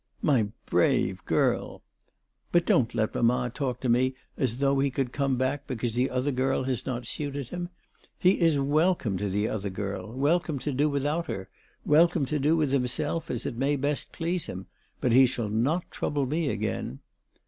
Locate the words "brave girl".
0.65-1.83